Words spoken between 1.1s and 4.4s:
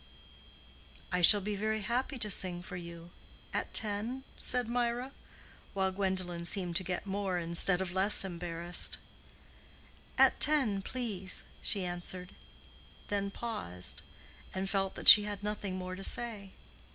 "I shall be very happy to sing for you. At ten?"